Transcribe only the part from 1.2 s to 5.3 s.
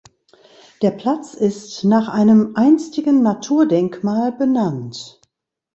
ist nach einem einstigen Naturdenkmal benannt.